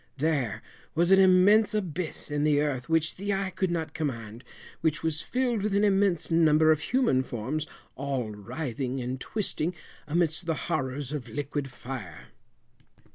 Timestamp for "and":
8.99-9.21